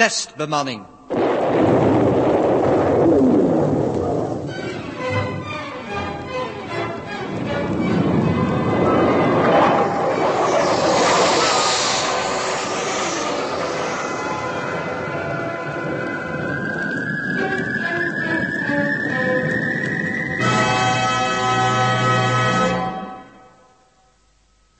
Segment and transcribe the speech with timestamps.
[0.00, 0.86] testbemanning.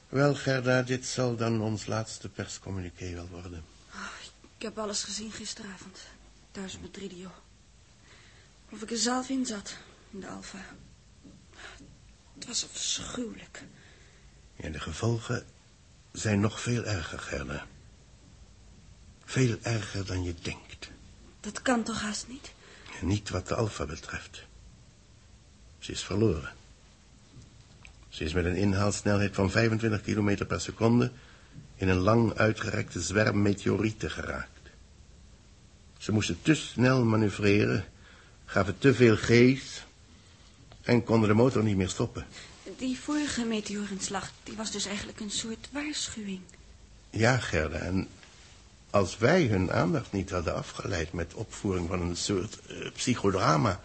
[0.09, 3.80] Wel, Gerda, dit zal dan ons laatste perscommuniqué wel worden.
[4.61, 5.99] Ik heb alles gezien gisteravond.
[6.51, 7.31] Thuis met Tridio.
[8.71, 9.77] Of ik er zelf in zat,
[10.11, 10.65] in de Alfa.
[12.35, 13.63] Het was afschuwelijk.
[14.57, 15.47] En de gevolgen
[16.13, 17.67] zijn nog veel erger, Gerda.
[19.25, 20.91] Veel erger dan je denkt.
[21.41, 22.53] Dat kan toch haast niet?
[23.01, 24.43] En niet wat de Alfa betreft.
[25.79, 26.53] Ze is verloren.
[28.09, 31.13] Ze is met een inhaalsnelheid van 25 kilometer per seconde...
[31.75, 34.59] in een lang uitgerekte zwerm meteorieten geraakt.
[36.01, 37.85] Ze moesten te snel manoeuvreren,
[38.45, 39.85] gaven te veel geest...
[40.83, 42.27] en konden de motor niet meer stoppen.
[42.79, 46.41] Die vorige meteorinslag, die was dus eigenlijk een soort waarschuwing.
[47.11, 48.09] Ja, Gerda, en
[48.91, 51.13] als wij hun aandacht niet hadden afgeleid...
[51.13, 53.81] met opvoering van een soort eh, psychodrama...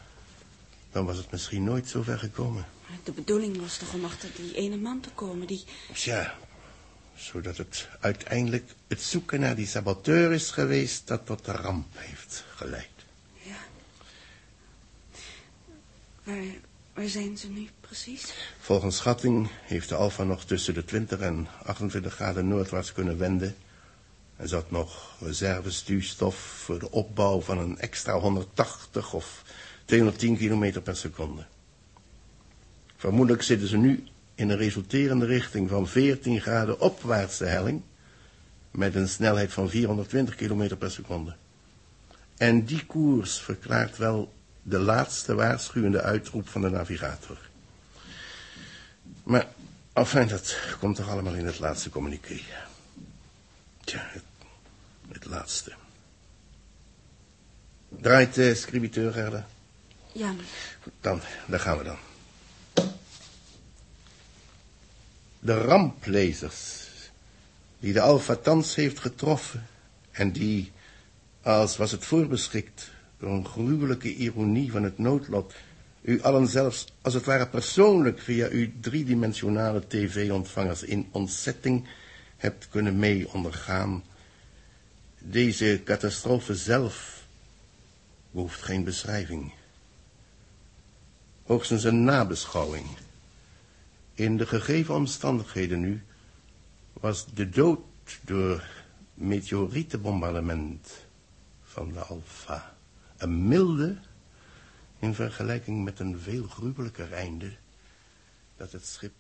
[0.92, 2.66] dan was het misschien nooit zo ver gekomen.
[3.04, 5.64] De bedoeling was toch om achter die ene man te komen, die...
[5.94, 6.38] Tja,
[7.16, 11.08] zodat het uiteindelijk het zoeken naar die saboteur is geweest...
[11.08, 12.90] dat tot de ramp heeft geleid.
[13.42, 13.56] Ja.
[16.24, 16.44] Waar,
[16.94, 18.34] waar zijn ze nu precies?
[18.60, 23.56] Volgens schatting heeft de Alfa nog tussen de 20 en 28 graden noordwaarts kunnen wenden.
[24.36, 29.44] Er zat nog reservestuurstof voor de opbouw van een extra 180 of
[29.86, 31.46] 210 kilometer per seconde.
[32.98, 34.04] Vermoedelijk zitten ze nu
[34.36, 37.82] in een resulterende richting van 14 graden opwaartse helling...
[38.72, 41.36] met een snelheid van 420 kilometer per seconde.
[42.38, 47.38] En die koers verklaart wel de laatste waarschuwende uitroep van de navigator.
[49.24, 49.48] Maar,
[49.94, 52.40] enfin, dat komt toch allemaal in het laatste communiqué.
[53.84, 54.24] Tja, het,
[55.12, 55.74] het laatste.
[57.90, 59.48] Draait de scribiteur, Gerda?
[60.12, 60.34] Ja,
[60.82, 61.98] Goed, dan, daar gaan we dan.
[65.46, 66.84] De ramplezers
[67.80, 69.68] die de Alpha thans heeft getroffen
[70.12, 70.72] en die,
[71.42, 75.54] als was het voorbeschikt, door een gruwelijke ironie van het noodlot,
[76.02, 81.88] u allen zelfs als het ware persoonlijk via uw driedimensionale tv-ontvangers in ontzetting
[82.38, 84.04] hebt kunnen mee ondergaan.
[85.20, 87.26] Deze catastrofe zelf
[88.32, 89.54] behoeft geen beschrijving.
[91.44, 92.86] Hoogstens een nabeschouwing.
[94.16, 96.04] In de gegeven omstandigheden nu
[96.94, 97.80] was de dood
[98.22, 98.64] door
[99.14, 101.06] meteorietenbombardement
[101.64, 102.78] van de Alpha
[103.18, 103.98] een milde
[105.00, 107.56] in vergelijking met een veel gruwelijker einde
[108.58, 109.14] dat het schip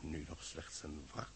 [0.00, 1.30] nu nog slechts een wrak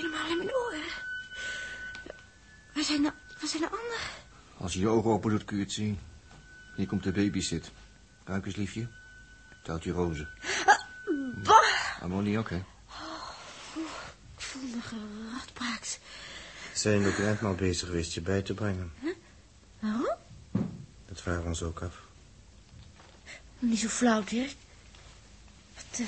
[0.00, 0.82] helemaal in mijn oren.
[2.74, 4.06] Waar zijn de, waar zijn de anderen?
[4.56, 5.98] Als je je ogen open doet, kun je het zien.
[6.76, 7.70] Hier komt de babysit.
[8.24, 8.88] Ruik eens, liefje.
[9.62, 10.28] Telt je rozen.
[11.44, 12.02] Bah!
[12.02, 12.56] Ammoniak, hè?
[14.36, 16.00] Ik voel me geradbraakt.
[16.74, 18.92] Zijn de grandma bezig geweest je bij te brengen?
[19.78, 20.16] Waarom?
[21.06, 21.94] Dat vragen we ons ook af.
[23.58, 24.54] Niet zo flauw, Dirk.
[25.74, 26.06] Wat, eh,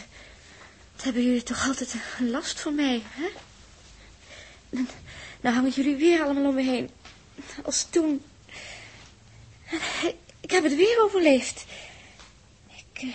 [0.94, 3.28] wat hebben jullie toch altijd een last voor mij, hè?
[5.40, 6.90] Nou hangen jullie weer allemaal om me heen.
[7.64, 8.22] Als toen...
[10.40, 11.64] Ik heb het weer overleefd.
[12.68, 13.08] Ik, eh,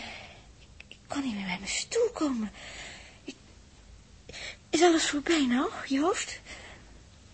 [0.88, 2.52] ik kan niet meer bij mijn stoel komen.
[3.24, 3.36] Ik-
[4.70, 6.40] is alles voorbij nou, je hoofd?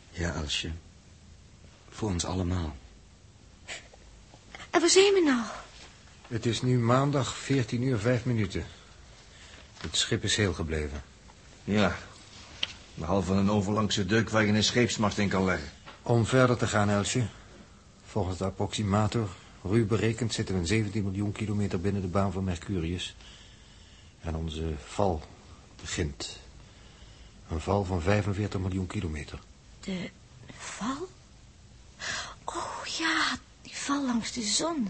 [0.10, 0.72] Ja, Elsje.
[1.90, 2.76] Voor ons allemaal.
[4.70, 5.46] En waar zijn we nou?
[6.28, 8.66] Het is nu maandag 14 uur 5 minuten.
[9.82, 11.04] Het schip is heel gebleven.
[11.64, 11.98] Ja.
[12.94, 15.70] Behalve een overlangse deuk waar je een scheepsmacht in kan leggen.
[16.02, 17.26] Om verder te gaan, Elsje.
[18.06, 19.30] Volgens de approximator,
[19.64, 23.16] ruw berekend, zitten we 17 miljoen kilometer binnen de baan van Mercurius.
[24.22, 25.22] En onze val
[25.82, 26.40] begint.
[27.50, 29.40] Een val van 45 miljoen kilometer.
[29.80, 30.10] De
[30.58, 31.08] val?
[32.44, 34.90] Oh ja, die val langs de zon.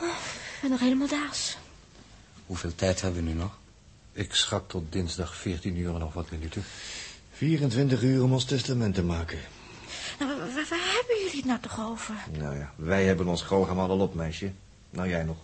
[0.00, 0.08] Oh,
[0.54, 1.56] ik ben nog helemaal daas.
[2.46, 3.57] Hoeveel tijd hebben we nu nog?
[4.18, 6.64] Ik schat tot dinsdag 14 uur en nog wat minuten.
[7.32, 9.38] 24 uur om ons testament te maken.
[10.18, 10.28] waar,
[10.68, 12.14] waar hebben jullie het nou toch over?
[12.32, 14.52] Nou ja, wij hebben ons programma al op, meisje.
[14.90, 15.36] Nou, jij nog.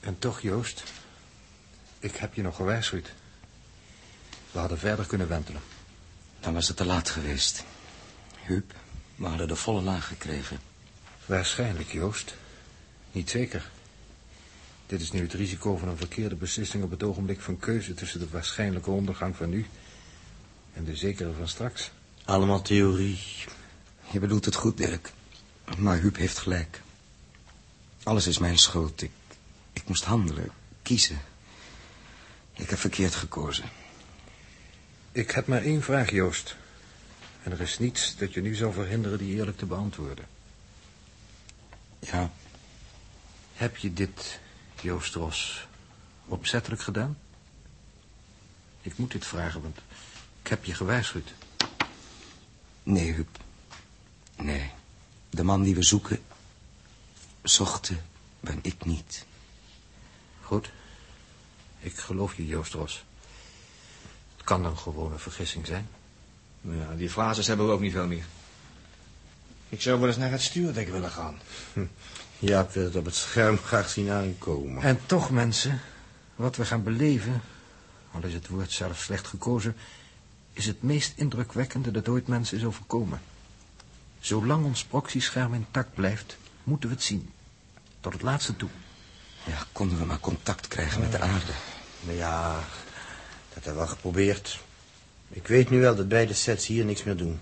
[0.00, 0.84] En toch, Joost,
[1.98, 3.12] ik heb je nog gewaarschuwd.
[4.52, 5.60] We hadden verder kunnen wentelen.
[6.40, 7.64] Dan was het te laat geweest.
[8.42, 8.74] Huub,
[9.14, 10.58] we hadden de volle laag gekregen.
[11.26, 12.34] Waarschijnlijk, Joost.
[13.12, 13.70] Niet zeker.
[14.86, 18.20] Dit is nu het risico van een verkeerde beslissing op het ogenblik van keuze tussen
[18.20, 19.66] de waarschijnlijke ondergang van nu
[20.74, 21.90] en de zekere van straks.
[22.24, 23.18] Allemaal theorie.
[24.10, 25.12] Je bedoelt het goed, Dirk.
[25.78, 26.82] Maar Huub heeft gelijk.
[28.02, 29.02] Alles is mijn schuld.
[29.02, 29.10] Ik,
[29.72, 30.48] ik moest handelen,
[30.82, 31.18] kiezen.
[32.52, 33.64] Ik heb verkeerd gekozen.
[35.12, 36.56] Ik heb maar één vraag, Joost.
[37.42, 40.24] En er is niets dat je nu zou verhinderen die eerlijk te beantwoorden.
[41.98, 42.30] Ja,
[43.54, 44.40] Heb je dit,
[44.84, 45.66] Joost Ros,
[46.26, 47.18] opzettelijk gedaan?
[48.80, 49.78] Ik moet dit vragen, want
[50.42, 51.34] ik heb je gewaarschuwd.
[52.82, 53.38] nee, Huub.
[54.36, 54.70] Nee.
[55.30, 56.22] De man die we zoeken,
[57.42, 58.04] zochten,
[58.40, 59.26] ben ik niet.
[60.42, 60.70] Goed.
[61.78, 63.04] Ik geloof je, Joost Ros.
[64.36, 65.88] Het kan dan gewoon een vergissing zijn.
[66.60, 68.24] Ja, die frazes hebben we ook niet veel meer.
[69.68, 71.38] Ik zou wel eens naar het stuurdek willen gaan.
[72.38, 74.82] Jaap wil het op het scherm graag zien aankomen.
[74.82, 75.80] En toch, mensen,
[76.34, 77.42] wat we gaan beleven,
[78.10, 79.76] al is het woord zelf slecht gekozen,
[80.52, 83.20] is het meest indrukwekkende dat ooit mensen is overkomen.
[84.20, 87.30] Zolang ons proxyscherm intact blijft, moeten we het zien.
[88.00, 88.68] Tot het laatste toe.
[89.44, 91.52] Ja, konden we maar contact krijgen met de aarde.
[92.00, 92.54] Nou ja,
[93.54, 94.60] dat hebben we wel geprobeerd.
[95.28, 97.40] Ik weet nu wel dat beide sets hier niks meer doen.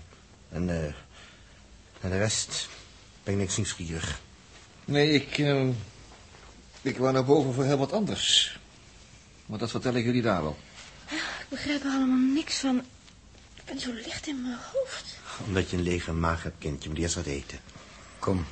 [0.49, 0.93] En eh
[2.03, 2.69] naar de rest
[3.23, 4.19] ben ik niks nieuwsgierig.
[4.85, 5.37] Nee, ik...
[5.37, 5.67] eh,
[6.81, 8.59] ik wou naar boven voor heel wat anders.
[9.45, 10.57] Maar dat vertel ik jullie daar wel.
[11.09, 12.77] Ik begrijp er allemaal niks van.
[13.55, 15.15] Ik ben zo licht in mijn hoofd.
[15.45, 17.59] Omdat je een lege maag hebt, kindje, moet eerst wat eten.
[18.19, 18.45] Kom.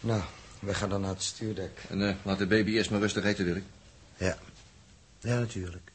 [0.00, 0.22] Nou,
[0.58, 1.80] we gaan dan naar het stuurdek.
[1.88, 3.64] En eh, laat de baby eerst maar rustig eten, Dirk.
[4.16, 4.38] Ja,
[5.20, 5.92] ja natuurlijk.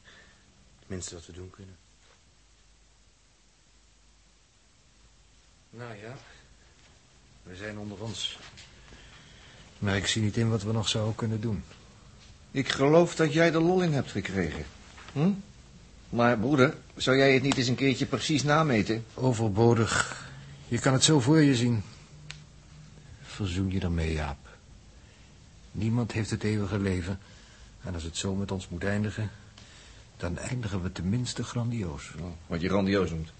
[0.80, 1.76] Tenminste wat we doen kunnen.
[5.74, 6.16] Nou ja,
[7.42, 8.38] we zijn onder ons.
[9.78, 11.64] Maar ik zie niet in wat we nog zouden kunnen doen.
[12.50, 14.64] Ik geloof dat jij de lol in hebt gekregen.
[15.12, 15.30] Hm?
[16.08, 19.04] Maar broeder, zou jij het niet eens een keertje precies nameten?
[19.14, 20.26] Overbodig.
[20.68, 21.82] Je kan het zo voor je zien.
[23.22, 24.48] Verzoen je ermee, Jaap.
[25.72, 27.18] Niemand heeft het eeuwige leven.
[27.82, 29.30] En als het zo met ons moet eindigen...
[30.16, 32.10] dan eindigen we tenminste grandioos.
[32.18, 33.32] Nou, wat je grandioos noemt.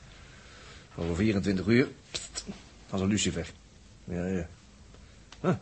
[0.95, 2.45] Over 24 uur, pst,
[2.91, 3.53] als een lucifer.
[4.05, 4.49] Ja, ja.
[5.41, 5.55] Huh,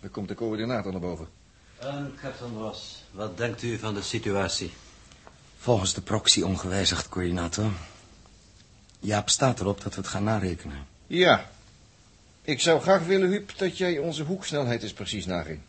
[0.00, 1.28] daar komt de coördinator naar boven.
[1.78, 4.72] En, Captain Ross, wat denkt u van de situatie?
[5.58, 7.70] Volgens de proxy ongewijzigd, coördinator.
[9.00, 10.86] Jaap staat erop dat we het gaan narekenen.
[11.06, 11.50] Ja.
[12.42, 15.60] Ik zou graag willen, Huub, dat jij onze hoeksnelheid eens precies naging.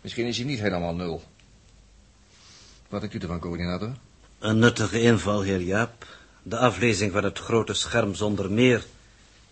[0.00, 1.22] Misschien is hij niet helemaal nul.
[2.88, 3.96] Wat denkt u ervan, coördinator?
[4.38, 6.06] Een nuttige inval, heer Jaap.
[6.48, 8.84] De aflezing van het grote scherm zonder meer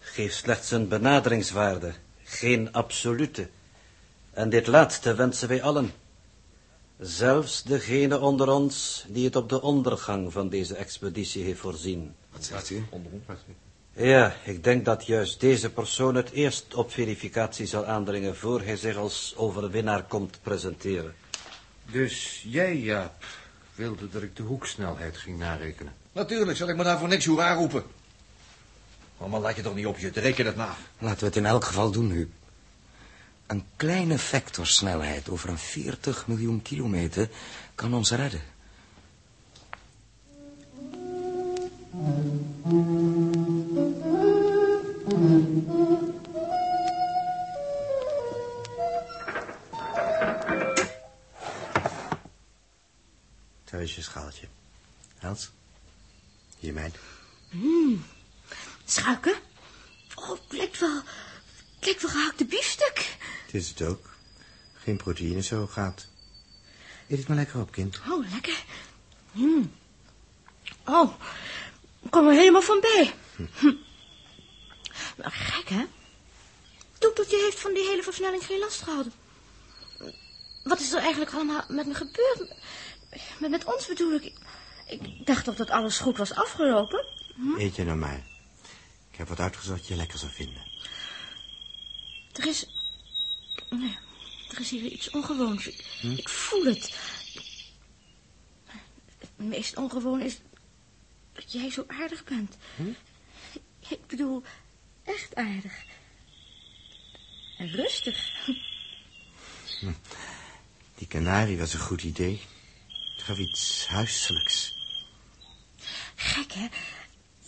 [0.01, 1.93] geeft slechts een benaderingswaarde,
[2.25, 3.49] geen absolute.
[4.33, 5.93] En dit laatste wensen wij allen.
[6.99, 12.15] Zelfs degene onder ons die het op de ondergang van deze expeditie heeft voorzien.
[12.33, 12.85] Wat zegt u?
[13.93, 18.77] Ja, ik denk dat juist deze persoon het eerst op verificatie zal aandringen voor hij
[18.77, 21.15] zich als overwinnaar komt presenteren.
[21.91, 23.25] Dus jij, Jaap,
[23.75, 26.03] wilde dat ik de hoeksnelheid ging narekenen.
[26.15, 27.85] Natuurlijk, zal ik me daarvoor niks hoera roepen.
[29.17, 30.77] Oh, maar laat je toch niet op je, reken het na.
[30.99, 32.31] Laten we het in elk geval doen, Huub.
[33.47, 37.29] Een kleine vectorsnelheid over een 40 miljoen kilometer
[37.75, 38.43] kan ons redden.
[53.65, 54.47] Daar is je schaaltje.
[55.19, 55.51] Hans?
[56.65, 56.97] Hier, meid.
[58.85, 59.35] Schuiken?
[60.15, 60.97] Oh, het lijkt wel...
[61.75, 63.17] Het lijkt wel gehakte biefstuk.
[63.45, 64.11] Het is het ook.
[64.75, 66.07] Geen proteïne zo gaat.
[67.09, 68.01] Eet het maar lekker op, kind.
[68.11, 68.65] Oh, lekker.
[69.33, 69.73] Mm.
[70.85, 71.15] Oh,
[72.03, 73.15] ik kom er helemaal van bij.
[73.37, 73.73] Hm.
[75.17, 75.85] Maar gek, hè?
[76.99, 79.07] Toeteltje heeft van die hele versnelling geen last gehad.
[80.63, 82.55] Wat is er eigenlijk allemaal met me gebeurd?
[83.39, 84.33] Met, met ons bedoel ik.
[84.87, 87.07] Ik dacht toch dat alles goed was afgelopen?
[87.59, 88.23] Eet je nou maar.
[89.11, 90.63] Ik heb wat uitgezocht wat je lekker zou vinden.
[92.33, 92.67] Er is...
[93.71, 93.99] Nee,
[94.51, 95.67] er is hier iets ongewoons.
[95.67, 95.85] Ik,
[96.17, 96.99] ik voel het.
[99.19, 100.41] Het meest ongewoon is
[101.33, 102.57] dat jij zo aardig bent.
[103.89, 104.43] Ik bedoel,
[105.05, 105.85] echt aardig.
[107.59, 108.49] En rustig.
[110.95, 112.41] Die kanarie was een goed idee.
[113.25, 114.75] Het gaf iets huiselijks.
[116.15, 116.67] Gek, hè?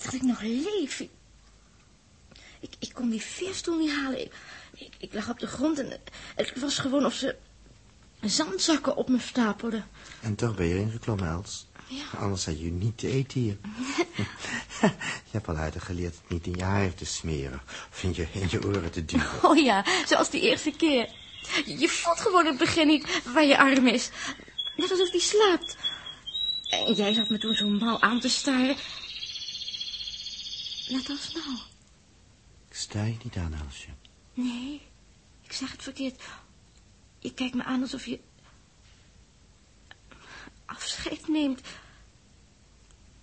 [0.05, 1.01] Dat ik nog leef.
[1.01, 1.11] Ik,
[2.61, 4.21] ik, ik kon die veerstoel niet halen.
[4.21, 4.33] Ik,
[4.75, 6.01] ik, ik lag op de grond en
[6.35, 7.37] het was gewoon of ze
[8.21, 9.87] zandzakken op me stapelden.
[10.21, 11.67] En toch ben je erin geklommen, Els.
[11.89, 12.19] Ja.
[12.19, 13.57] Anders had je niet te eten hier.
[15.31, 17.61] je hebt al aardig geleerd het niet in je haar te smeren.
[17.91, 19.45] Of in je, in je oren te duwen.
[19.45, 21.09] Oh ja, zoals die eerste keer.
[21.65, 24.11] Je voelt gewoon in het begin niet waar je arm is.
[24.77, 25.77] Net alsof die slaapt.
[26.69, 28.77] En jij zat me toen zo mal aan te staren.
[30.89, 31.59] Net als nou.
[32.69, 33.89] Ik sta je niet aan, Elsje.
[34.35, 34.81] Nee,
[35.43, 36.23] ik zeg het verkeerd.
[37.19, 38.21] Je kijkt me aan alsof je...
[40.65, 41.61] afscheid neemt.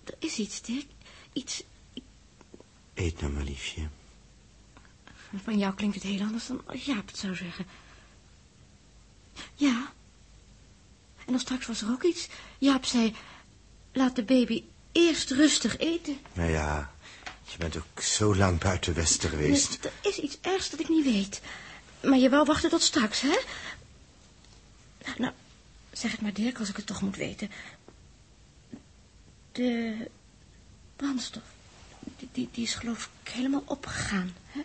[0.04, 0.86] Er is iets, Dirk.
[1.32, 1.62] Iets...
[2.94, 3.88] Eet nou maar, liefje.
[5.42, 7.66] Van jou klinkt het heel anders dan Jaap het zou zeggen.
[9.54, 9.92] Ja.
[11.26, 12.28] En dan straks was er ook iets.
[12.58, 13.14] Jaap zei,
[13.92, 16.18] laat de baby eerst rustig eten.
[16.32, 16.92] Nou ja,
[17.42, 19.84] je bent ook zo lang buiten Westen geweest.
[19.84, 21.40] Er is iets ergs dat ik niet weet.
[22.02, 23.38] Maar je wou wachten tot straks, hè?
[25.18, 25.32] Nou,
[25.92, 27.50] zeg het maar Dirk als ik het toch moet weten.
[29.52, 29.96] De
[30.96, 31.42] brandstof,
[32.18, 34.60] die, die, die is geloof ik helemaal opgegaan, hè?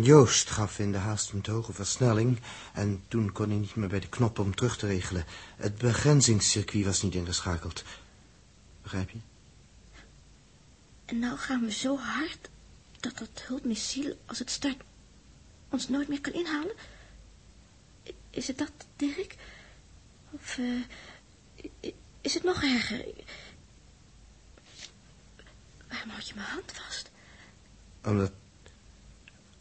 [0.00, 2.40] Joost gaf in de haast een te hoge versnelling...
[2.72, 5.24] en toen kon hij niet meer bij de knop om terug te regelen.
[5.56, 7.84] Het begrenzingscircuit was niet ingeschakeld.
[8.82, 9.18] Begrijp je?
[11.04, 12.50] En nou gaan we zo hard
[13.00, 14.76] dat dat hulpmissiel, als het start,
[15.68, 16.74] ons nooit meer kan inhalen?
[18.30, 19.36] Is het dat, Dirk?
[20.30, 23.04] Of eh, is het nog erger?
[25.88, 27.10] Waarom houd je mijn hand vast?
[28.04, 28.32] Omdat...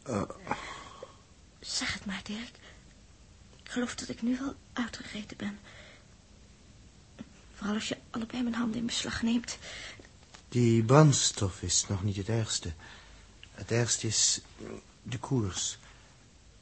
[0.09, 0.29] Oh,
[1.59, 2.51] Zeg het maar, Dirk.
[3.63, 5.59] Ik geloof dat ik nu wel uitgegeten ben.
[7.55, 9.57] Vooral als je allebei mijn handen in beslag neemt.
[10.49, 12.71] die brandstof is nog niet het ergste.
[13.51, 14.41] Het ergste is
[15.03, 15.77] de koers.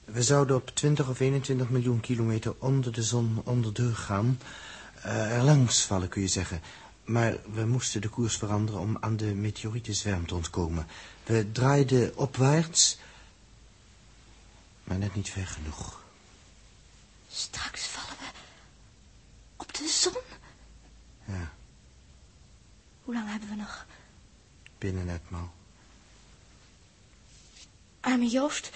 [0.05, 4.39] We zouden op 20 of 21 miljoen kilometer onder de zon onderdeur gaan.
[5.01, 6.61] Eh, er langs vallen, kun je zeggen.
[7.03, 10.87] Maar we moesten de koers veranderen om aan de meteorietenzwerm te ontkomen.
[11.23, 12.97] We draaiden opwaarts,
[14.87, 16.01] maar net niet ver genoeg.
[17.31, 18.25] Straks vallen we
[19.57, 20.21] op de zon.
[21.25, 21.51] Ja,
[23.03, 23.85] Hoe lang hebben we nog?
[24.77, 25.53] binnen etmaal.
[27.99, 28.69] Arme Joost,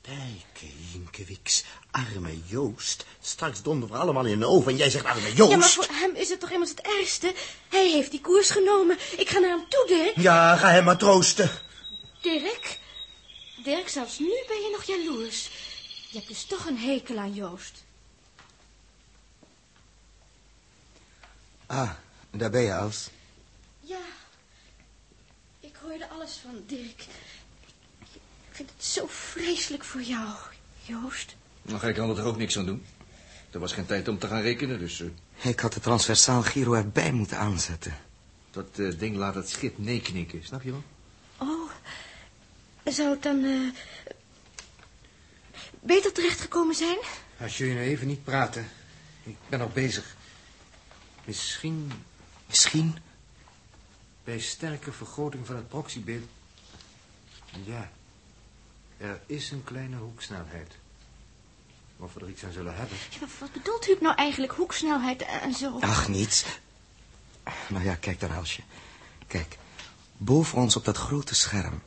[0.00, 3.04] Dijke, Jinkewiks, arme Joost.
[3.20, 5.50] Straks donderen we allemaal in een oven en jij zegt arme Joost.
[5.50, 7.34] Ja, maar voor hem is het toch immers het ergste?
[7.68, 8.98] Hij heeft die koers genomen.
[9.16, 10.16] Ik ga naar hem toe, Dirk.
[10.16, 11.50] Ja, ga hem maar troosten.
[12.22, 12.78] Dirk?
[13.68, 15.50] Dirk, zelfs nu ben je nog jaloers.
[16.10, 17.84] Je hebt dus toch een hekel aan Joost.
[21.66, 21.90] Ah,
[22.30, 23.10] daar ben je, Els.
[23.80, 23.98] Ja,
[25.60, 27.00] ik hoorde alles van Dirk.
[28.00, 30.28] Ik vind het zo vreselijk voor jou,
[30.82, 31.36] Joost.
[31.62, 32.84] Nou, ik kan er toch ook niks aan doen.
[33.50, 35.00] Er was geen tijd om te gaan rekenen, dus...
[35.00, 37.96] eh, Ik had de transversaal Giro erbij moeten aanzetten.
[38.50, 40.82] dat eh, ding laat het schip nee knikken, snap je wel?
[42.90, 43.68] Zou het dan eh,
[45.80, 46.98] beter terechtgekomen zijn?
[47.40, 48.68] Als jullie nou even niet praten.
[49.22, 50.16] Ik ben nog bezig.
[51.24, 51.92] Misschien
[52.48, 52.98] Misschien
[54.24, 56.28] bij sterke vergroting van het proxybeeld.
[57.64, 57.90] Ja,
[58.96, 60.72] er is een kleine hoeksnelheid.
[61.96, 62.96] Of we er iets aan zullen hebben.
[63.10, 64.52] Ja, maar wat bedoelt Huub nou eigenlijk?
[64.52, 65.78] Hoeksnelheid en zo?
[65.80, 66.44] Ach, niets.
[67.68, 68.62] Nou ja, kijk dan, Elsje.
[69.26, 69.58] Kijk,
[70.16, 71.82] boven ons op dat grote scherm...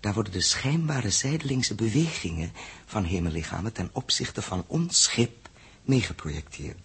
[0.00, 2.52] daar worden de schijnbare zijdelingse bewegingen
[2.86, 3.72] van hemellichamen...
[3.72, 5.48] ten opzichte van ons schip
[5.82, 6.80] meegeprojecteerd.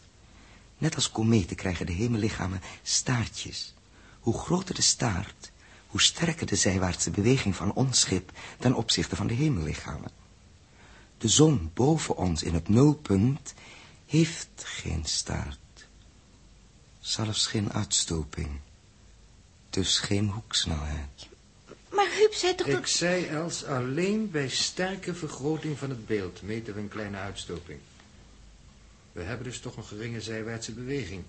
[0.78, 3.74] Net als kometen krijgen de hemellichamen staartjes.
[4.20, 5.52] Hoe groter de staart,
[5.88, 8.32] hoe sterker de zijwaartse beweging van ons schip...
[8.60, 10.12] ten opzichte van de hemellichamen.
[11.18, 13.54] De zon boven ons in het nulpunt
[14.06, 15.88] heeft geen staart.
[17.00, 18.60] Zelfs geen uitstoping.
[19.70, 21.31] Dus geen hoeksnelheid.
[22.12, 22.90] Maar Huub zei toch Ik dat...
[22.90, 27.80] zei, Els, alleen bij sterke vergroting van het beeld meten we een kleine uitstoping.
[29.12, 31.24] We hebben dus toch een geringe zijwaartse beweging.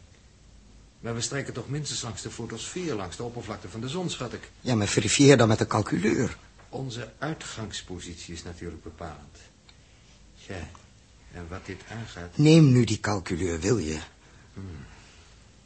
[1.00, 4.32] Maar we strijken toch minstens langs de fotosfeer, langs de oppervlakte van de zon, schat
[4.32, 4.50] ik.
[4.60, 6.36] Ja, maar verifieer dan met de calculeur.
[6.68, 9.38] Onze uitgangspositie is natuurlijk bepalend.
[10.34, 10.68] Ja,
[11.32, 12.36] en wat dit aangaat...
[12.36, 13.98] Neem nu die calculeur, wil je?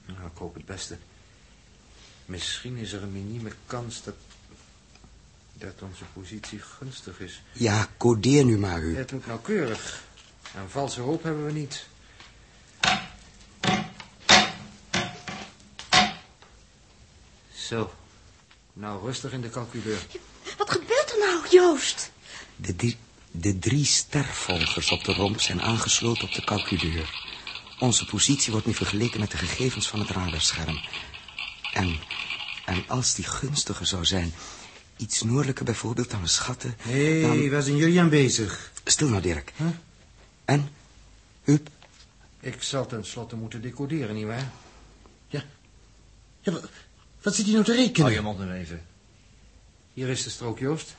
[0.07, 0.97] Nou, ik hoop het beste.
[2.27, 4.15] Misschien is er een minieme kans dat...
[5.59, 7.43] dat onze positie gunstig is.
[7.53, 8.97] Ja, codeer nu maar, Huub.
[8.97, 10.03] Het moet nauwkeurig.
[10.55, 11.87] Een valse hoop hebben we niet.
[17.55, 17.95] Zo.
[18.73, 20.07] Nou, rustig in de calculeur.
[20.59, 22.11] Wat gebeurt er nou, Joost?
[22.57, 22.97] De, drie-
[23.31, 27.25] de drie stervolgers op de romp zijn aangesloten op de calculeur.
[27.79, 30.81] Onze positie wordt nu vergeleken met de gegevens van het radarscherm.
[31.73, 31.99] En,
[32.65, 34.35] en als die gunstiger zou zijn,
[34.97, 36.75] iets noordelijker bijvoorbeeld dan we schatten...
[36.79, 37.51] Hé, dan...
[37.51, 38.73] waar zijn jullie aan bezig?
[38.85, 39.53] Stil nou, Dirk.
[39.57, 39.67] Huh?
[40.45, 40.69] En?
[41.45, 41.69] Huub?
[42.41, 44.51] Ik zal tenslotte moeten decoderen, nietwaar?
[45.29, 46.61] Ja, wa-
[47.23, 48.01] wat zit hij nou te rekenen?
[48.03, 48.87] Hou je mond nu even.
[49.93, 50.95] Hier is de strook, Joost.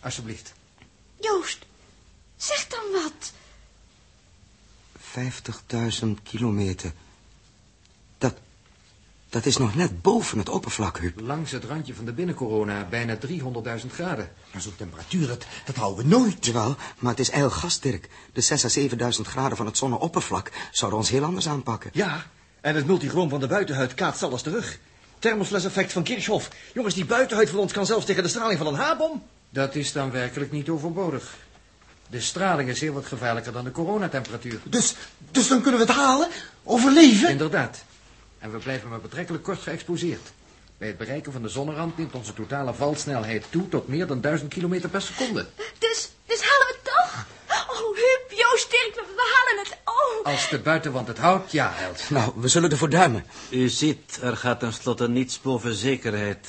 [0.00, 0.52] Alsjeblieft.
[1.20, 1.58] Joost,
[2.36, 3.32] zeg dan wat.
[6.02, 6.92] 50.000 kilometer.
[9.30, 11.20] Dat, is nog net boven het oppervlak, Huub.
[11.20, 14.30] Langs het randje van de binnencorona, bijna 300.000 graden.
[14.52, 16.46] Maar zo'n temperatuur, dat, dat houden we nooit.
[16.46, 18.08] Jawel, maar het is ijlgas, Dirk.
[18.32, 21.90] De 6 à 7.000 graden van het zonneoppervlak zouden ons heel anders aanpakken.
[21.92, 22.26] Ja,
[22.60, 24.78] en het multichroom van de buitenhuid kaatst alles terug.
[25.18, 26.48] Thermosfles-effect van Kirchhoff.
[26.74, 29.22] Jongens, die buitenhuid van ons kan zelfs tegen de straling van een H-bom.
[29.50, 31.36] Dat is dan werkelijk niet overbodig.
[32.10, 34.60] De straling is heel wat gevaarlijker dan de coronatemperatuur.
[34.64, 34.94] Dus,
[35.30, 36.28] dus dan kunnen we het halen?
[36.64, 37.30] Overleven?
[37.30, 37.84] Inderdaad.
[38.38, 40.32] En we blijven maar betrekkelijk kort geëxposeerd.
[40.78, 44.52] Bij het bereiken van de zonnerand neemt onze totale valsnelheid toe tot meer dan 1000
[44.52, 45.46] kilometer per seconde.
[45.78, 47.26] Dus, dus halen we het toch?
[47.48, 49.78] Oh, Huub, Joost, Dirk, we, we halen het.
[49.84, 50.32] Oh.
[50.32, 52.10] Als de buitenwand het houdt, ja, held.
[52.10, 53.24] Nou, we zullen ervoor duimen.
[53.50, 56.48] U ziet, er gaat tenslotte niets boven zekerheid.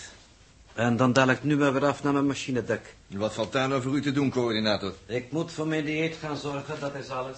[0.74, 2.96] En dan daal ik nu maar weer af naar mijn machinedek.
[3.08, 4.94] Wat valt daar nou voor u te doen, coördinator?
[5.06, 7.38] Ik moet voor mijn dieet gaan zorgen, dat is alles.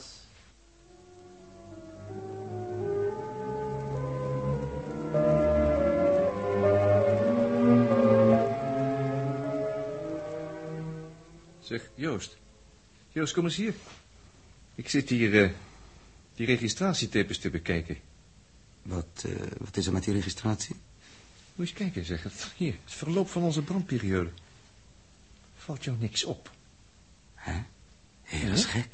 [11.72, 12.38] Zeg, Joost.
[13.12, 13.74] Joost, kom eens hier.
[14.76, 15.52] Ik zit hier eh,
[16.36, 17.98] die registratietapes te bekijken.
[18.82, 20.76] Wat, eh, wat is er met die registratie?
[21.56, 22.24] Moet je eens kijken, zeg.
[22.24, 24.30] Het, hier, het verloop van onze brandperiode.
[25.56, 26.52] Valt jou niks op?
[27.34, 27.64] Hè?
[28.24, 28.88] Hé, dat is gek.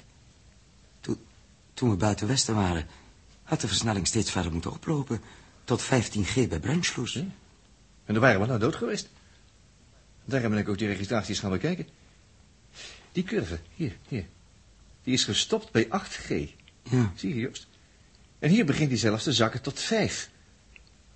[1.01, 1.17] Toen,
[1.73, 2.87] toen we buiten Westen waren,
[3.43, 5.21] had de versnelling steeds verder moeten oplopen.
[5.63, 7.15] Tot 15G bij Brunchloes.
[7.15, 7.33] En
[8.05, 9.09] dan waren we nou dood geweest.
[10.25, 11.96] Daarom ben ik ook die registraties gaan bekijken.
[13.17, 14.25] Die curve, hier, hier.
[15.03, 16.29] Die is gestopt bij 8G.
[16.83, 17.11] Ja.
[17.15, 17.67] Zie je, Joost?
[18.39, 20.29] En hier begint hij zelfs te zakken tot 5.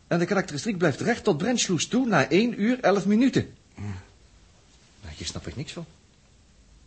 [0.08, 3.54] En de karakteristiek blijft recht tot Brentschloes toe na 1 uur 11 minuten.
[3.76, 5.86] Nou, hier snap ik niks van.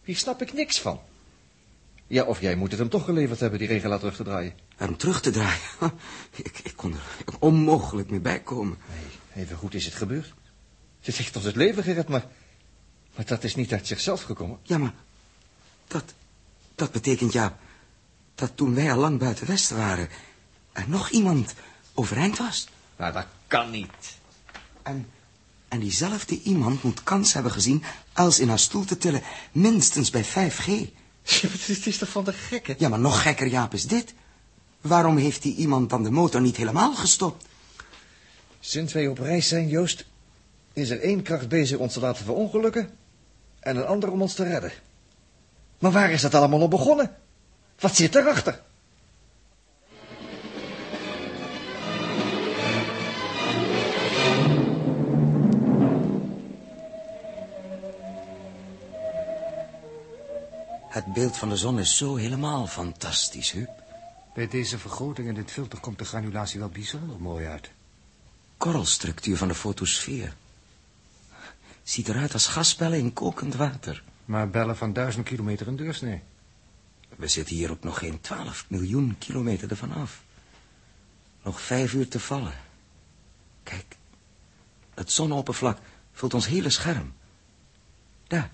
[0.05, 1.01] Hier snap ik niks van.
[2.07, 4.53] Ja, of jij moet het hem toch geleverd hebben, die regelaar terug te draaien.
[4.77, 5.61] Hem terug te draaien.
[6.37, 8.79] Ik, ik kon er onmogelijk mee bijkomen.
[8.89, 10.35] Nee, even goed is het gebeurd.
[11.01, 12.27] Het heeft ons het leven gered, maar...
[13.15, 14.59] Maar dat is niet uit zichzelf gekomen.
[14.63, 14.95] Ja, maar
[15.87, 16.15] dat,
[16.75, 17.59] dat betekent, ja,
[18.35, 20.09] dat toen wij al lang buiten Westen waren...
[20.73, 21.55] er nog iemand
[21.95, 22.69] overeind was.
[22.97, 24.19] Maar dat kan niet.
[24.83, 25.09] En,
[25.69, 29.23] en diezelfde iemand moet kans hebben gezien als in haar stoel te tillen,
[29.53, 30.67] minstens bij 5G.
[31.23, 32.75] Het is toch van de gekken?
[32.79, 34.15] Ja, maar nog gekker, Jaap, is dit.
[34.81, 37.45] Waarom heeft die iemand dan de motor niet helemaal gestopt?
[38.61, 40.05] Sinds wij op reis zijn, Joost,
[40.73, 42.91] is er één kracht bezig ons te laten verongelukken
[43.65, 44.73] en een ander om ons te redden.
[45.79, 47.17] Maar waar is dat allemaal op begonnen?
[47.79, 48.61] Wat zit erachter?
[60.89, 63.71] Het beeld van de zon is zo helemaal fantastisch, Huub.
[64.35, 67.71] Bij deze vergroting in dit filter komt de granulatie wel bijzonder mooi uit.
[68.57, 70.35] Korrelstructuur van de fotosfeer.
[71.85, 74.03] Ziet eruit als gasbellen in kokend water.
[74.25, 76.23] Maar bellen van duizend kilometer in deursnee.
[77.17, 80.23] We zitten hier ook nog geen 12 miljoen kilometer ervan af.
[81.43, 82.55] Nog vijf uur te vallen.
[83.63, 83.97] Kijk,
[84.95, 85.79] het zonneoppervlak
[86.13, 87.13] vult ons hele scherm.
[88.27, 88.51] Daar,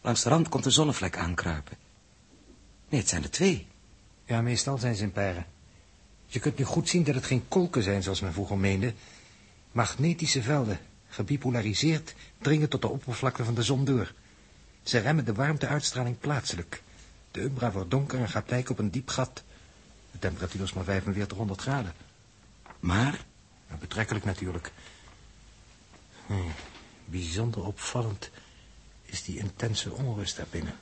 [0.00, 1.76] langs de rand komt een zonnevlek aankruipen.
[2.88, 3.66] Nee, het zijn er twee.
[4.24, 5.46] Ja, meestal zijn ze in paren.
[6.26, 8.94] Je kunt nu goed zien dat het geen kolken zijn, zoals men vroeger meende.
[9.72, 10.78] Magnetische velden,
[11.14, 14.12] gebipolariseerd, dringen tot de oppervlakte van de zon door.
[14.82, 16.82] Ze remmen de warmteuitstraling plaatselijk.
[17.30, 19.42] De umbra wordt donker en gaat lijken op een diep gat.
[20.10, 21.92] De temperatuur is maar 4500 graden.
[22.80, 23.24] Maar,
[23.80, 24.72] betrekkelijk natuurlijk.
[26.26, 26.52] Hmm,
[27.04, 28.30] bijzonder opvallend
[29.02, 30.74] is die intense onrust daarbinnen.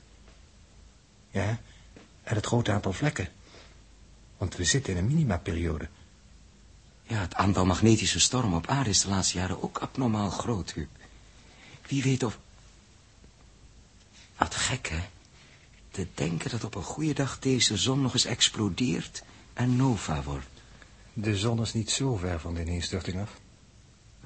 [1.31, 1.59] Ja,
[2.23, 3.29] en het grote aantal vlekken.
[4.37, 5.89] Want we zitten in een minimaperiode.
[7.03, 10.89] Ja, het aantal magnetische stormen op aarde is de laatste jaren ook abnormaal groot, Huub.
[11.87, 12.39] Wie weet of...
[14.37, 15.01] Wat gek, hè?
[15.91, 20.47] Te denken dat op een goede dag deze zon nog eens explodeert en nova wordt.
[21.13, 23.41] De zon is niet zo ver van de ineenstorting af.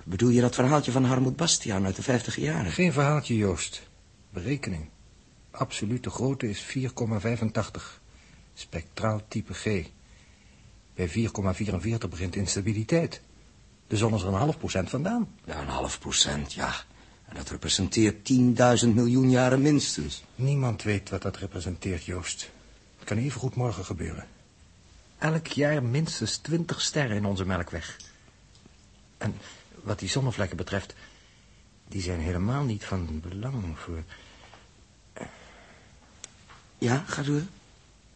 [0.04, 2.72] Bedoel je dat verhaaltje van Harmut Bastiaan uit de vijftig jaren?
[2.72, 3.88] Geen verhaaltje, Joost.
[4.30, 4.88] Berekening.
[5.50, 8.00] Absolute grootte is 4,85.
[8.54, 9.84] Spectraal type G.
[10.96, 13.20] Bij 4,44 begint instabiliteit.
[13.86, 15.28] De zon is er een half procent vandaan.
[15.44, 16.74] Ja, een half procent, ja.
[17.28, 18.32] En dat representeert
[18.84, 20.24] 10.000 miljoen jaren minstens.
[20.34, 22.50] Niemand weet wat dat representeert, Joost.
[22.98, 24.26] Het kan even goed morgen gebeuren.
[25.18, 27.96] Elk jaar minstens 20 sterren in onze melkweg.
[29.18, 29.34] En
[29.82, 30.94] wat die zonnevlekken betreft...
[31.88, 34.02] die zijn helemaal niet van belang voor...
[36.78, 37.42] Ja, ga door.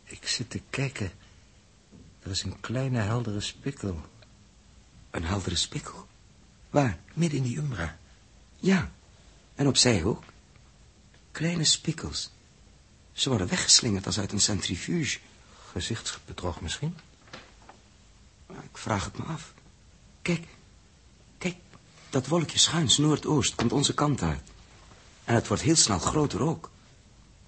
[0.05, 1.11] Ik zit te kijken.
[2.23, 4.01] Er is een kleine heldere spikkel.
[5.11, 6.07] Een heldere spikkel?
[6.71, 6.99] Waar?
[7.15, 7.99] Midden in die umbra.
[8.57, 8.91] Ja,
[9.55, 10.23] en opzij ook.
[11.31, 12.31] Kleine spikkels.
[13.13, 15.19] Ze worden weggeslingerd als uit een centrifuge.
[15.73, 16.97] Gezichtsbedrog misschien?
[18.49, 19.55] Ik vraag het me af.
[20.23, 20.47] Kijk,
[21.39, 21.57] kijk,
[22.11, 24.43] dat wolkje schuins noordoost komt onze kant uit.
[25.25, 26.71] En het wordt heel snel groter ook.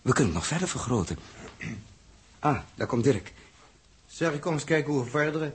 [0.02, 1.18] We kunnen het nog verder vergroten.
[2.38, 3.32] Ah, daar komt Dirk.
[4.12, 5.54] Zeg, kom eens kijken hoe we verderen.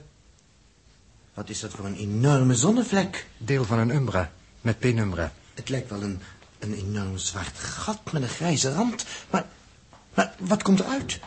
[1.34, 3.26] Wat is dat voor een enorme zonnevlek?
[3.36, 5.32] Deel van een umbra, met penumbra.
[5.54, 6.20] Het lijkt wel een,
[6.58, 9.04] een enorm zwart gat met een grijze rand.
[9.30, 9.46] Maar,
[10.14, 11.20] maar wat komt eruit?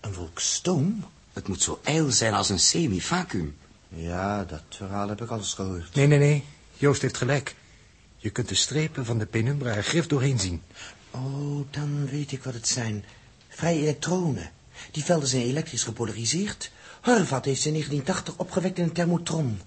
[0.00, 1.04] Een wolk stoom?
[1.32, 3.56] Het moet zo ijl zijn als een semi-vacuüm.
[3.88, 5.94] Ja, dat verhaal heb ik al eens gehoord.
[5.94, 6.44] Nee, nee, nee.
[6.74, 7.54] Joost heeft gelijk.
[8.16, 10.62] Je kunt de strepen van de penumbra er grif doorheen zien.
[11.10, 13.04] Oh, dan weet ik wat het zijn.
[13.48, 14.50] Vrije elektronen.
[14.90, 16.70] Die velden zijn elektrisch gepolariseerd.
[17.02, 19.60] Horvath heeft ze in 1980 opgewekt in een thermotron.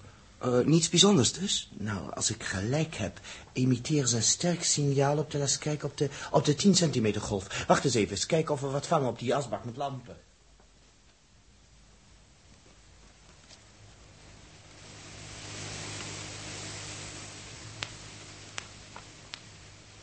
[0.44, 1.70] Uh, niets bijzonders dus?
[1.72, 3.20] Nou, als ik gelijk heb,
[3.52, 7.20] emitteren ze een sterk signaal op de, laat kijken, op de, op de 10 centimeter
[7.20, 7.64] golf.
[7.66, 10.16] Wacht eens even, eens kijken of we wat vangen op die asbak met lampen.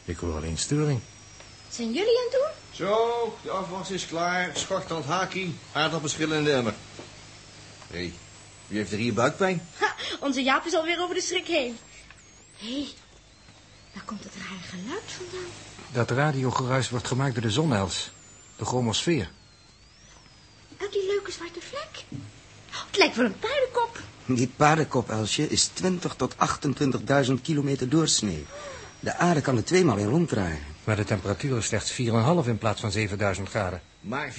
[0.06, 1.00] Ik hoor alleen sturing.
[1.70, 2.59] Zijn jullie aan het doen?
[2.80, 4.50] Zo, de afwas is klaar.
[4.54, 5.56] Schort aan het hakie.
[5.72, 6.74] Aardappelschillen in de emmer.
[7.88, 8.14] Hé, hey,
[8.68, 9.68] wie heeft er hier buikpijn?
[9.80, 11.78] Ha, onze Jaap is alweer over de schrik heen.
[12.58, 12.88] Hé, hey,
[13.94, 15.50] waar komt het rare geluid vandaan?
[15.92, 18.12] Dat radiogeruis wordt gemaakt door de zonels.
[18.56, 19.32] De chromosfeer.
[20.78, 22.04] Uit die leuke zwarte vlek.
[22.72, 24.00] Oh, het lijkt wel een paardenkop.
[24.26, 26.36] Die paardenkop, Elsje, is 20 tot
[27.28, 28.46] 28.000 kilometer doorsnee.
[29.00, 30.78] De aarde kan er tweemaal in ronddraaien.
[30.90, 31.98] Maar de temperatuur is slechts 4,5
[32.46, 33.82] in plaats van 7000 graden.
[34.02, 34.38] Maar 4.500,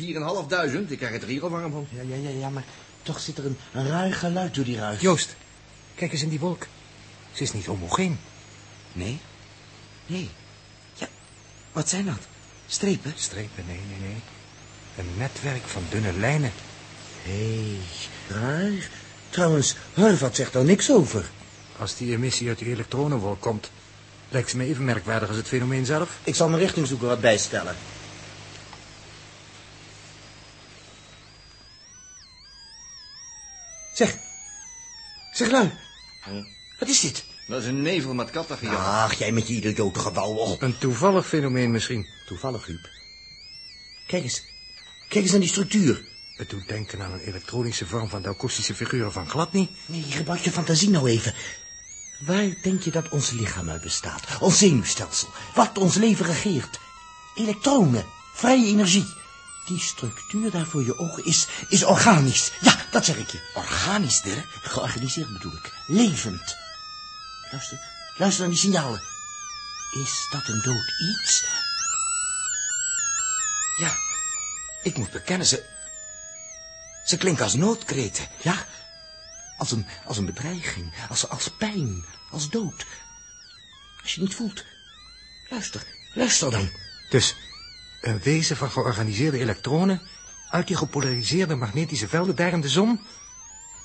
[0.88, 1.86] ik krijg het er hier al warm van.
[1.90, 2.64] Ja, ja, ja, ja, maar
[3.02, 5.00] toch zit er een, een raar geluid door die ruis.
[5.00, 5.36] Joost,
[5.94, 6.66] kijk eens in die wolk.
[7.32, 8.18] Ze is niet homogeen.
[8.92, 9.20] Nee?
[10.06, 10.30] Nee.
[10.94, 11.08] Ja,
[11.72, 12.26] wat zijn dat?
[12.66, 13.12] Strepen?
[13.16, 14.20] Strepen, nee, nee, nee.
[14.96, 16.52] Een netwerk van dunne lijnen.
[17.22, 17.76] Hé,
[18.28, 18.88] hey, raar.
[19.28, 21.30] Trouwens, Horvath zegt daar niks over.
[21.78, 23.70] Als die emissie uit die elektronenwolk komt...
[24.30, 26.18] lijkt ze me even merkwaardig als het fenomeen zelf.
[26.24, 27.76] Ik zal mijn richtingzoeker wat bijstellen.
[33.94, 34.18] Zeg.
[35.32, 35.70] Zeg, lui.
[36.78, 37.24] Wat is dit?
[37.46, 39.04] Dat is een nevel met kattengejaag.
[39.04, 40.56] Ach, jij met je idiote gewauwel.
[40.60, 42.06] Een toevallig fenomeen misschien.
[42.26, 42.88] Toevallig, Huub.
[44.06, 44.42] Kijk eens.
[45.08, 46.08] Kijk eens naar die structuur.
[46.36, 49.68] Het doet denken aan een elektronische vorm van de akoestische figuren van Gladny.
[49.86, 51.34] Nee, gebruik je fantasie nou even.
[52.20, 54.22] Waar denk je dat ons lichaam uit bestaat?
[54.40, 55.28] Ons zenuwstelsel.
[55.54, 56.78] Wat ons leven regeert.
[57.34, 58.06] Elektronen.
[58.34, 59.14] Vrije energie.
[59.66, 62.50] Die structuur daar voor je ogen is, is organisch.
[62.60, 63.50] Ja, dat zeg ik je.
[63.54, 64.46] Organisch, Dirk?
[64.62, 65.72] Georganiseerd bedoel ik.
[65.86, 66.56] Levend.
[67.50, 67.78] Luister,
[68.16, 69.00] luister naar die signalen.
[69.90, 71.44] Is dat een dood iets?
[73.78, 73.92] Ja,
[74.82, 75.64] ik moet bekennen, ze...
[77.04, 78.28] Ze klinken als noodkreten.
[78.42, 78.66] Ja,
[79.60, 82.86] als een, als een bedreiging, als, als pijn, als dood.
[84.02, 84.64] Als je niet voelt,
[85.50, 86.70] luister, luister dan.
[87.10, 87.36] Dus
[88.00, 90.02] een wezen van georganiseerde elektronen...
[90.50, 93.00] uit die gepolariseerde magnetische velden daar in de zon...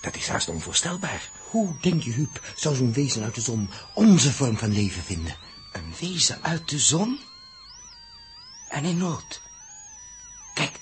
[0.02, 1.30] dat is haast onvoorstelbaar.
[1.50, 5.36] Hoe, denk je, Huub, zou zo'n wezen uit de zon onze vorm van leven vinden?
[5.72, 7.20] Een wezen uit de zon?
[8.70, 9.42] En in nood.
[10.54, 10.80] Kijk,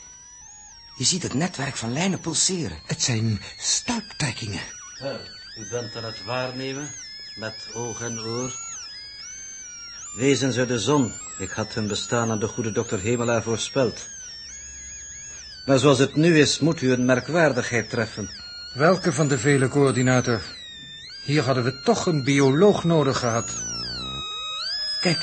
[0.95, 2.79] je ziet het netwerk van lijnen pulseren.
[2.85, 4.61] Het zijn stuiptrekkingen.
[5.03, 6.89] U bent aan het waarnemen,
[7.35, 8.53] met oog en oor.
[10.15, 14.07] Wezens uit de zon, ik had hun bestaan aan de goede dokter Hemelaar voorspeld.
[15.65, 18.29] Maar zoals het nu is, moet u een merkwaardigheid treffen.
[18.73, 20.41] Welke van de vele, coördinator?
[21.23, 23.49] Hier hadden we toch een bioloog nodig gehad.
[25.01, 25.19] Kijk,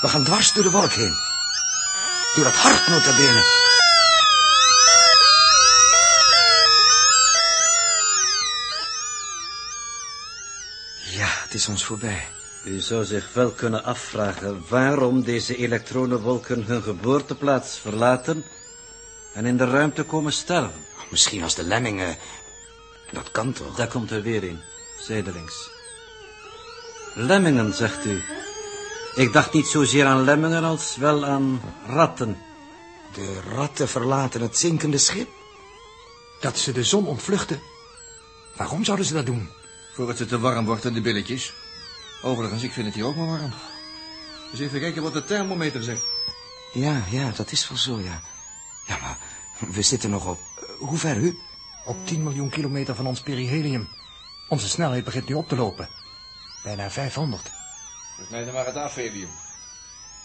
[0.00, 1.14] we gaan dwars door de wolk heen.
[2.34, 3.16] Door het hart nota
[11.56, 12.26] is ons voorbij.
[12.64, 18.44] U zou zich wel kunnen afvragen waarom deze elektronenwolken hun geboorteplaats verlaten
[19.34, 20.84] en in de ruimte komen sterven.
[21.10, 22.16] Misschien als de lemmingen...
[23.12, 23.76] Dat kan toch?
[23.76, 24.60] Daar komt er weer een,
[25.00, 25.70] zijdelings.
[27.14, 28.22] Lemmingen, zegt u.
[29.14, 32.38] Ik dacht niet zozeer aan lemmingen als wel aan ratten.
[33.14, 35.28] De ratten verlaten het zinkende schip.
[36.40, 37.60] Dat ze de zon ontvluchten.
[38.56, 39.50] Waarom zouden ze dat doen?
[39.96, 41.52] Voor het ze te warm wordt in de billetjes.
[42.22, 43.52] Overigens, ik vind het hier ook maar warm.
[44.50, 46.02] Dus even kijken wat de thermometer zegt.
[46.72, 48.20] Ja, ja, dat is wel zo, ja.
[48.86, 49.18] Ja, maar
[49.70, 50.38] we zitten nog op...
[50.56, 51.38] eh, Hoe ver u?
[51.86, 53.88] Op 10 miljoen kilometer van ons perihelium.
[54.48, 55.88] Onze snelheid begint nu op te lopen.
[56.62, 57.42] Bijna 500.
[58.08, 59.28] Volgens mij dan maar het afhelium.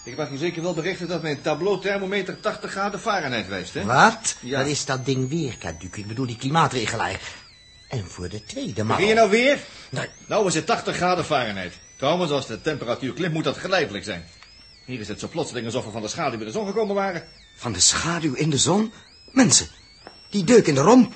[0.03, 3.84] Ik mag je zeker wel berichten dat mijn tableau thermometer 80 graden Fahrenheit wijst, hè?
[3.84, 4.36] Wat?
[4.39, 4.57] Ja.
[4.60, 5.95] Dat is dat ding weer, Kaduc.
[5.95, 7.19] Ik bedoel die klimaatregelaar.
[7.91, 8.95] En voor de tweede maal...
[8.95, 9.60] Begin je nou weer?
[9.89, 10.08] Nee.
[10.27, 11.73] Nou is het 80 graden Fahrenheit.
[11.97, 14.25] Trouwens, als de temperatuur klimt, moet dat geleidelijk zijn.
[14.86, 17.23] Hier is het zo plotseling alsof we van de schaduw bij de zon gekomen waren.
[17.56, 18.91] Van de schaduw in de zon?
[19.32, 19.67] Mensen,
[20.30, 21.13] die deuk in de romp.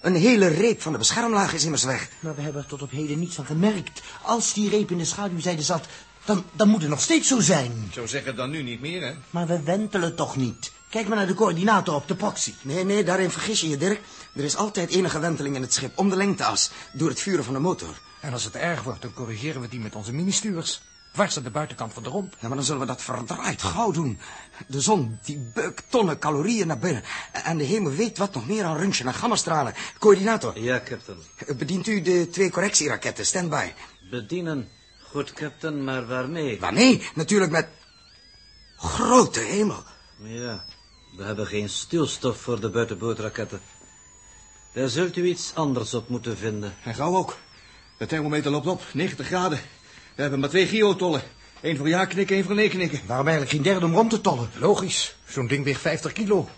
[0.00, 2.08] Een hele reep van de beschermlaag is immers weg.
[2.20, 4.02] Maar we hebben er tot op heden niets van gemerkt.
[4.22, 5.86] Als die reep in de schaduwzijde zat,
[6.24, 7.90] dan, dan moet het nog steeds zo zijn.
[7.92, 9.12] Zou zeggen dan nu niet meer, hè?
[9.30, 10.72] Maar we wentelen toch niet.
[10.90, 12.54] Kijk maar naar de coördinaten op de proxy.
[12.62, 14.00] Nee, nee, daarin vergis je je, Dirk.
[14.34, 17.54] Er is altijd enige wenteling in het schip om de lengteas, door het vuren van
[17.54, 17.98] de motor.
[18.20, 20.80] En als het erg wordt, dan corrigeren we die met onze ministuurs.
[21.12, 22.34] Dwars aan de buitenkant van de romp.
[22.40, 24.18] Ja, maar dan zullen we dat verdraaid gauw doen.
[24.66, 27.02] De zon, die beukt tonnen calorieën naar binnen.
[27.32, 29.74] En de hemel weet wat nog meer aan röntgen en gammastralen.
[29.98, 31.18] Coördinator, Ja, captain.
[31.58, 33.72] bedient u de twee correctieraketten, standby.
[34.10, 34.68] Bedienen.
[35.10, 36.60] Goed, captain, maar waarmee?
[36.60, 37.08] Waarmee?
[37.14, 37.68] Natuurlijk met...
[38.76, 39.82] Grote hemel.
[40.16, 40.64] Ja,
[41.16, 43.60] we hebben geen stuurstof voor de buitenbootraketten.
[44.72, 46.74] Daar zult u iets anders op moeten vinden.
[46.84, 47.36] En gauw ook.
[47.98, 49.58] De thermometer loopt op, 90 graden.
[50.14, 51.22] We hebben maar twee giotollen.
[51.60, 53.00] Eén voor ja knikken, één voor nee knikken.
[53.06, 54.50] Waarom eigenlijk geen derde om rond te tollen?
[54.58, 56.48] Logisch, zo'n ding weegt 50 kilo.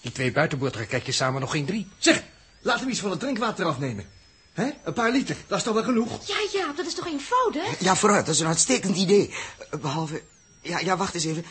[0.00, 1.88] Die twee buitenboordraketjes samen nog geen drie.
[1.98, 2.22] Zeg,
[2.60, 4.04] laten we iets van het drinkwater afnemen.
[4.52, 4.70] Hè?
[4.84, 6.26] Een paar liter, dat is toch wel genoeg?
[6.26, 7.80] Ja, ja, dat is toch eenvoudig?
[7.80, 9.34] Ja, vooruit, dat is een uitstekend idee.
[9.70, 10.22] Eh, Behalve...
[10.60, 11.44] Ja, ja, wacht eens even.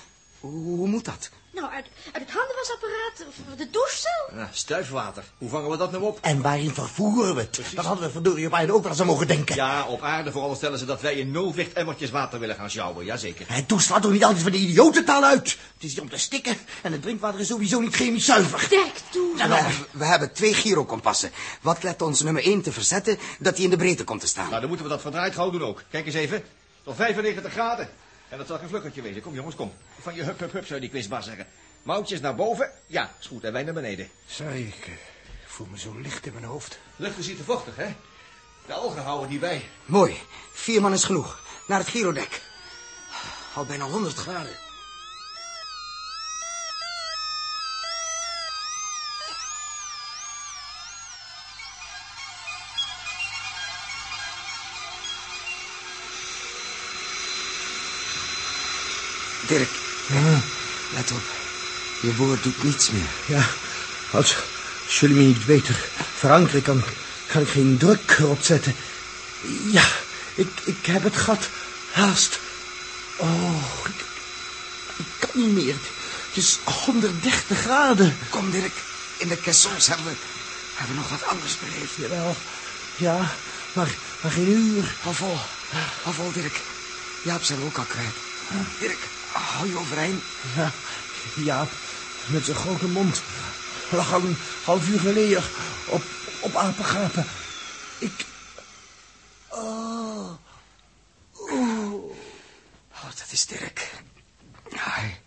[0.50, 1.30] Hoe, hoe moet dat?
[1.52, 4.36] Nou, uit, uit het handenwasapparaat, de douchecel.
[4.36, 5.24] Ja, stuifwater.
[5.38, 6.20] Hoe vangen we dat nou op?
[6.22, 7.62] En waarin vervoeren we het?
[7.76, 9.56] Dat hadden we verdorie op aarde ook wel eens aan mogen denken.
[9.56, 13.06] Ja, op aarde veronderstellen ze dat wij in nulwicht emmertjes water willen gaan sjouwen.
[13.06, 13.46] Jazeker.
[13.48, 15.58] Hij toestaat toch niet altijd van de idiotentaal uit?
[15.74, 18.70] Het is hier om te stikken en het drinkwater is sowieso niet chemisch zuiver.
[18.70, 19.38] Dirk, toe.
[19.38, 21.32] Ja, nou, We, hebben twee gyrokompassen.
[21.62, 24.48] Wat let ons nummer 1 te verzetten dat hij in de breedte komt te staan?
[24.48, 25.84] Nou, dan moeten we dat verdraaid gauw doen ook.
[25.92, 26.44] Kijk eens even.
[26.84, 27.90] Tot 95 graden.
[28.30, 29.22] En dat zal geen vluggertje wezen.
[29.22, 29.74] Kom jongens, kom.
[30.02, 31.48] Van je hup, hup, hup, zou die quizbaas zeggen.
[31.84, 32.72] Mouwtjes naar boven.
[32.88, 33.44] Ja, is goed.
[33.44, 34.10] En wij naar beneden.
[34.26, 34.94] Sorry, ik eh,
[35.46, 36.80] voel me zo licht in mijn hoofd.
[36.96, 37.96] Lucht is hier te vochtig, hè?
[38.66, 39.70] De algen houden die bij.
[39.86, 40.18] Mooi.
[40.54, 41.40] Vier man is genoeg.
[41.68, 42.42] Naar het gyrodek.
[43.54, 44.67] Al bijna 100 graden.
[61.12, 61.24] Op.
[62.02, 63.10] Je woord doet niets meer.
[63.26, 63.46] Ja,
[64.12, 64.36] als,
[64.86, 65.76] als jullie me niet beter
[66.16, 66.84] verankeren, kan,
[67.28, 68.76] kan ik geen druk erop zetten.
[69.72, 69.86] Ja,
[70.36, 71.50] ik, ik heb het gat
[71.92, 72.40] haast.
[73.18, 74.06] Oh, ik,
[74.98, 75.76] ik kan niet meer.
[76.28, 78.18] Het is 130 graden.
[78.30, 78.74] Kom, Dirk.
[79.18, 80.16] In de caissons hebben we,
[80.74, 81.96] hebben we nog wat anders beleefd.
[81.96, 82.36] Jawel,
[82.96, 83.32] ja,
[83.74, 83.90] maar,
[84.22, 84.96] maar geen uur.
[85.02, 85.38] Hou vol.
[86.04, 86.62] Hou vol, Dirk.
[87.22, 88.16] Jaap zijn we ook al kwijt.
[88.80, 89.00] Dirk,
[89.32, 90.24] hou je overeind.
[90.56, 90.72] Ja,
[91.36, 91.70] Jaap,
[92.28, 93.22] met zijn grote mond,
[93.92, 95.44] lag al een half uur geleden
[95.88, 96.04] op,
[96.42, 97.26] op apengapen.
[98.00, 98.26] Ik...
[99.50, 100.32] Oh...
[101.52, 101.94] Oeh...
[102.92, 103.92] Oh, dat is Dirk.
[104.70, 105.20] Hij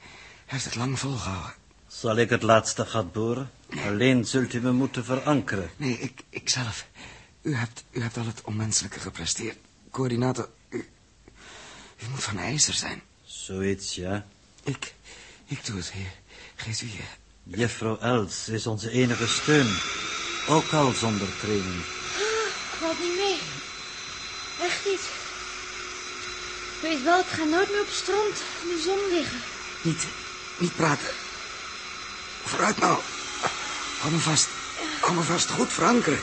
[0.47, 1.55] heeft het lang volgehouden.
[1.89, 3.51] Zal ik het laatste gat boren?
[3.87, 5.71] Alleen zult u me moeten verankeren.
[5.77, 6.87] Nee, ik, ik zelf.
[7.43, 9.57] U hebt, u hebt al het onmenselijke gepresteerd.
[9.91, 10.89] Coördinator, u,
[11.99, 13.03] u moet van ijzer zijn.
[13.25, 14.27] Zoiets, ja.
[14.65, 14.95] Ik,
[15.51, 16.13] ik doe het, heer.
[16.83, 17.03] U je.
[17.59, 19.77] Juffrouw Els is onze enige steun.
[20.49, 21.83] Ook al zonder training.
[22.79, 23.39] Valt niet mee.
[24.61, 25.01] Echt niet.
[26.83, 29.39] Weet wel, ik ga nooit meer op het strand in de zon liggen.
[29.83, 30.07] Niet,
[30.59, 31.09] niet praten.
[32.45, 32.99] Vooruit nou.
[34.01, 34.49] Hou me vast.
[35.01, 35.51] Hou me vast.
[35.51, 36.21] Goed verankeren.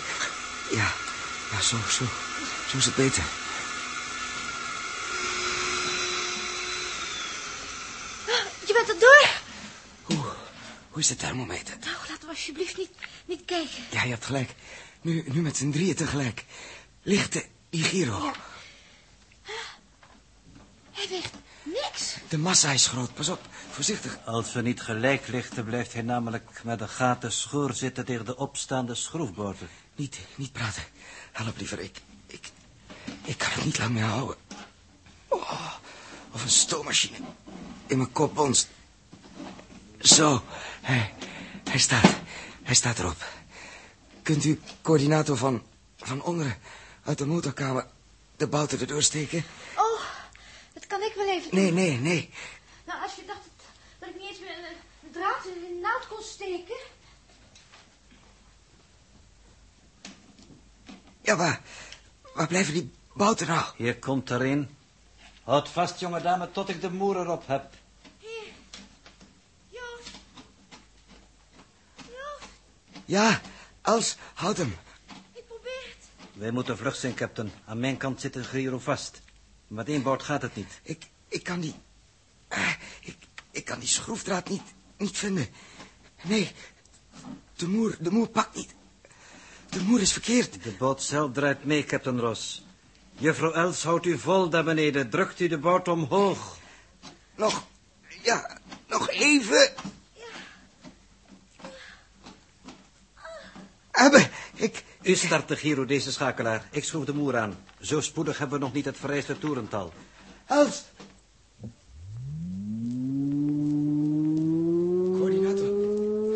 [0.71, 0.91] Ja,
[1.51, 2.05] ja, zo, zo.
[2.69, 3.23] Zo is het beter.
[8.65, 9.27] Je bent er door.
[10.03, 10.25] Hoe,
[10.97, 11.77] Hoe is de thermometer?
[11.79, 12.89] Nou, laten we alsjeblieft niet,
[13.25, 13.83] niet kijken.
[13.91, 14.55] Ja, je hebt gelijk.
[15.01, 16.45] Nu, nu met z'n drieën tegelijk.
[17.01, 18.33] Lichte Igiro.
[19.43, 19.53] Ja.
[20.91, 21.33] Hij weegt
[21.63, 22.15] niks.
[22.29, 23.13] De massa is groot.
[23.13, 24.17] Pas op, voorzichtig.
[24.25, 28.37] Als we niet gelijk lichten, blijft hij namelijk met een gaten schoor zitten tegen de
[28.37, 29.67] opstaande schroefboter.
[29.95, 30.83] Niet, niet praten.
[31.31, 32.51] Help liever, ik, ik,
[33.23, 34.35] ik kan het niet lang meer houden.
[35.27, 35.73] Oh,
[36.31, 37.17] of een stoommachine.
[37.87, 38.67] In mijn kop bonst.
[40.01, 40.41] Zo,
[40.81, 41.13] hij,
[41.69, 42.15] hij staat,
[42.63, 43.25] hij staat erop.
[44.21, 45.63] Kunt u, coördinator van,
[45.97, 46.57] van onderen,
[47.03, 47.87] uit de motorkamer
[48.35, 49.43] de bouten erdoor steken?
[49.75, 50.01] Oh,
[50.73, 51.59] dat kan ik wel even doen.
[51.59, 52.29] Nee, nee, nee.
[52.85, 53.65] Nou, als je dacht dat,
[53.99, 56.75] dat ik niet eens meer een, een draad in een naald kon steken.
[61.21, 61.61] Ja, waar,
[62.33, 63.65] waar blijven die bouten nou?
[63.75, 64.75] Hier komt er een.
[65.43, 67.73] Houd vast, jonge dame, tot ik de moer erop heb.
[68.19, 68.53] Hier.
[69.69, 70.11] Joost.
[71.95, 72.49] Joost,
[73.07, 73.41] Ja,
[73.81, 74.75] Els, houd hem.
[75.33, 76.05] ik probeer het.
[76.33, 77.51] Wij moeten vlug zijn, captain.
[77.65, 79.21] Aan mijn kant zit een Giro vast.
[79.67, 80.79] Met één boord gaat het niet.
[80.83, 81.75] Ik, ik kan die...
[82.47, 82.69] eh,
[83.01, 83.17] ik,
[83.51, 84.61] ik kan die schroefdraad niet,
[84.97, 85.47] niet vinden.
[86.23, 86.51] Nee,
[87.55, 88.75] de moer, de moer pakt niet.
[89.69, 90.63] De moer is verkeerd.
[90.63, 92.65] De boot zelf draait mee, captain Ross.
[93.11, 95.09] Juffrouw Els houdt u vol daar beneden.
[95.09, 96.57] Drukt u de boot omhoog.
[97.35, 97.63] Nog,
[98.23, 99.73] ja, nog even.
[103.97, 104.83] Hebben, ik...
[105.01, 106.67] U start de Giro, deze schakelaar.
[106.71, 107.57] Ik schroef de moer aan.
[107.79, 109.93] Zo spoedig hebben we nog niet het vereiste toerental.
[110.45, 110.83] Els.
[115.11, 115.67] Coördinator,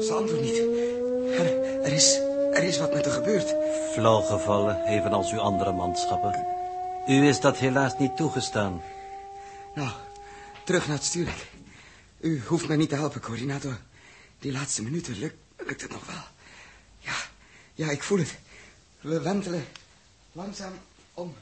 [0.03, 0.57] ze antwoordt niet.
[1.39, 2.19] Er, er is,
[2.53, 3.55] er is wat met haar gebeurd.
[3.93, 6.45] Flauw gevallen, evenals uw andere manschappen.
[7.07, 8.81] U is dat helaas niet toegestaan.
[9.75, 9.89] Nou,
[10.63, 11.47] terug naar het stuurlijk.
[12.19, 13.77] U hoeft mij niet te helpen, coördinator.
[14.39, 16.30] Die laatste minuten lukt, lukt het nog wel.
[17.81, 18.37] Ja, ik voel het.
[18.99, 19.65] We wentelen
[20.31, 20.73] langzaam
[21.13, 21.35] om,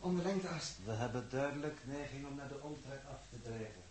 [0.00, 0.72] om de lengteas.
[0.84, 3.82] We hebben duidelijk neiging om naar de omtrek af te drijven.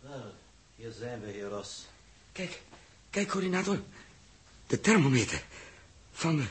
[0.00, 0.34] Wel,
[0.76, 1.86] hier zijn we, heer Ros.
[2.32, 2.62] Kijk,
[3.10, 3.80] kijk, coördinator.
[4.66, 5.42] De thermometer.
[6.12, 6.46] Van de,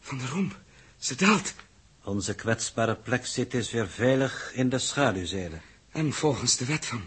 [0.00, 0.58] van de romp.
[0.98, 1.54] Ze daalt.
[2.04, 5.60] Onze kwetsbare plek zit is weer veilig in de schaduwzijde.
[5.90, 7.02] En volgens de wet van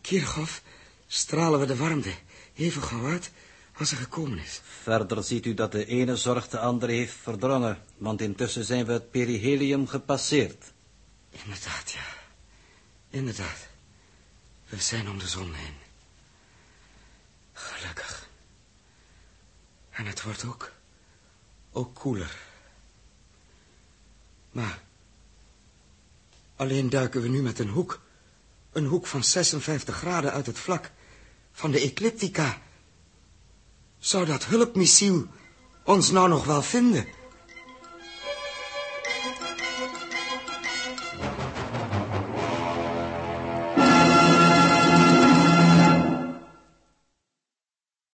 [0.00, 0.62] Kirchhoff
[1.06, 2.12] stralen we de warmte
[2.54, 3.30] even gauw uit
[3.78, 4.60] als er gekomen is.
[4.82, 8.92] Verder ziet u dat de ene zorg de andere heeft verdrongen, want intussen zijn we
[8.92, 10.72] het perihelium gepasseerd.
[11.30, 12.06] Inderdaad, ja.
[13.10, 13.68] Inderdaad.
[14.68, 15.74] We zijn om de zon heen.
[17.52, 18.28] Gelukkig.
[19.90, 20.72] En het wordt ook...
[21.72, 22.36] ook koeler.
[24.50, 24.78] Maar...
[26.56, 28.00] alleen duiken we nu met een hoek...
[28.72, 30.90] een hoek van 56 graden uit het vlak...
[31.52, 32.60] van de ecliptica.
[33.98, 35.26] Zou dat hulpmissiel
[35.84, 37.06] ons nou nog wel vinden?